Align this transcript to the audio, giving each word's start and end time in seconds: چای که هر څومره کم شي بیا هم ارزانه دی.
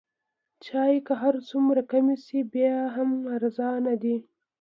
چای 0.65 0.95
که 1.05 1.13
هر 1.21 1.35
څومره 1.49 1.81
کم 1.91 2.05
شي 2.25 2.39
بیا 2.53 2.75
هم 2.95 3.09
ارزانه 3.35 3.93
دی. 4.01 4.15